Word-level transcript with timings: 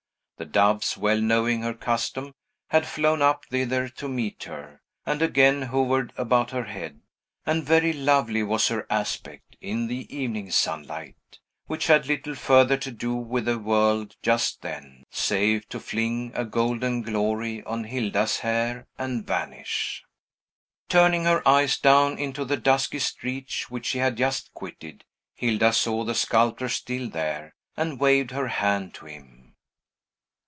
The 0.37 0.45
doves, 0.45 0.97
well 0.97 1.21
knowing 1.21 1.61
her 1.61 1.75
custom, 1.75 2.33
had 2.69 2.87
flown 2.87 3.21
up 3.21 3.45
thither 3.51 3.87
to 3.89 4.07
meet 4.09 4.45
her, 4.45 4.81
and 5.05 5.21
again 5.21 5.61
hovered 5.61 6.13
about 6.17 6.49
her 6.49 6.63
head; 6.63 7.01
and 7.45 7.63
very 7.63 7.93
lovely 7.93 8.41
was 8.41 8.69
her 8.69 8.87
aspect, 8.89 9.55
in 9.61 9.85
the 9.85 10.11
evening 10.11 10.49
Sunlight, 10.49 11.37
which 11.67 11.85
had 11.85 12.07
little 12.07 12.33
further 12.33 12.75
to 12.77 12.89
do 12.89 13.13
with 13.13 13.45
the 13.45 13.59
world 13.59 14.15
just 14.23 14.63
then, 14.63 15.03
save 15.11 15.69
to 15.69 15.79
fling 15.79 16.31
a 16.33 16.43
golden 16.43 17.03
glory 17.03 17.63
on 17.65 17.83
Hilda's 17.83 18.39
hair, 18.39 18.87
and 18.97 19.23
vanish. 19.27 20.03
Turning 20.89 21.25
her 21.25 21.47
eyes 21.47 21.77
down 21.77 22.17
into 22.17 22.45
the 22.45 22.57
dusky 22.57 22.97
street 22.97 23.69
which 23.69 23.85
she 23.85 23.99
had 23.99 24.17
just 24.17 24.51
quitted, 24.55 25.03
Hilda 25.35 25.71
saw 25.71 26.03
the 26.03 26.15
sculptor 26.15 26.67
still 26.67 27.07
there, 27.11 27.53
and 27.77 27.99
waved 27.99 28.31
her 28.31 28.47
hand 28.47 28.95
to 28.95 29.05
him. 29.05 29.37